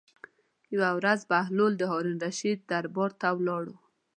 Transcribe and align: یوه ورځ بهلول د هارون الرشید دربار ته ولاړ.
یوه 0.75 0.89
ورځ 0.97 1.19
بهلول 1.31 1.73
د 1.77 1.83
هارون 1.91 2.15
الرشید 2.19 2.59
دربار 2.71 3.11
ته 3.21 3.27
ولاړ. 3.37 3.65